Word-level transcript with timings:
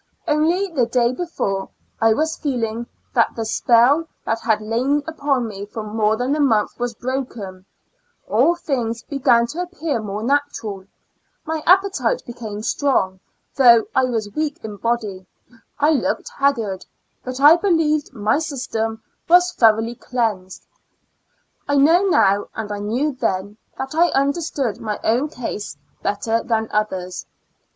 Only 0.27 0.67
the 0.71 0.87
day 0.87 1.11
before, 1.13 1.69
I 2.01 2.15
was 2.15 2.35
feeling 2.35 2.87
that 3.13 3.35
the 3.35 3.45
spell 3.45 4.07
that 4.25 4.39
had 4.39 4.59
lain 4.59 5.03
upon 5.05 5.47
me 5.47 5.67
for 5.67 5.83
more 5.83 6.17
than 6.17 6.35
a 6.35 6.39
month, 6.39 6.79
was 6.79 6.95
broken; 6.95 7.67
all 8.27 8.55
things 8.55 9.03
began 9.03 9.45
to 9.45 9.61
appear 9.61 10.01
more 10.01 10.23
natural; 10.23 10.85
my 11.45 11.61
appetite 11.67 12.23
became 12.25 12.63
strong, 12.63 13.19
though 13.55 13.83
I 13.93 14.05
was 14.05 14.33
weak 14.33 14.57
in 14.65 14.77
body; 14.77 15.27
I 15.77 15.91
looked 15.91 16.29
haggard, 16.29 16.83
but 17.23 17.39
I 17.39 17.55
believed 17.55 18.11
my 18.11 18.39
system 18.39 19.03
was 19.29 19.51
thoroughly 19.53 19.93
32 19.93 20.09
Two 20.09 20.15
Years 20.15 20.25
rnd 20.25 20.27
Four 20.29 20.33
Months 20.33 20.65
cleansed. 20.65 20.67
I 21.67 21.75
know 21.75 22.09
now, 22.09 22.47
and 22.55 22.71
I 22.71 22.79
knew 22.79 23.11
then, 23.11 23.57
that 23.77 23.93
I 23.93 24.07
understood 24.19 24.79
my 24.79 24.99
own 25.03 25.29
case 25.29 25.77
better 26.01 26.41
than 26.41 26.69
others. 26.71 27.27